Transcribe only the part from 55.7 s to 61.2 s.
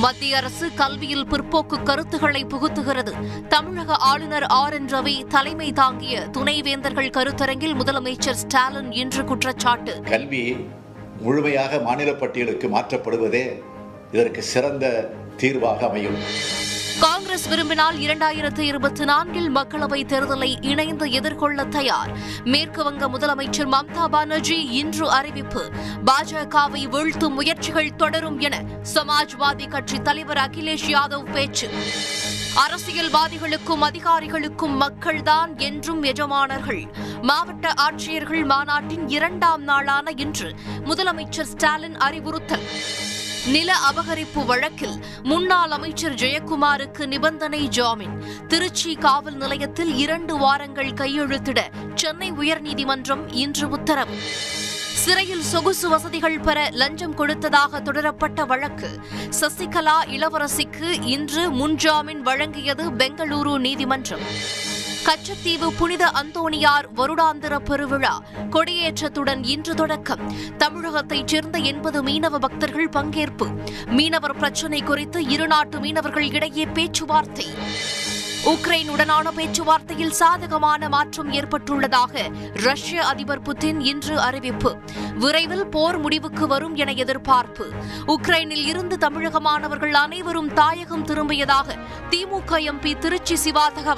வசதிகள் பெற லஞ்சம் கொடுத்ததாக தொடரப்பட்ட வழக்கு. சசிகலா இளவரசிக்கு